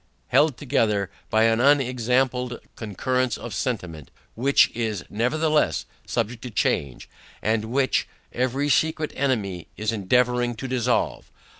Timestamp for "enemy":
9.15-9.67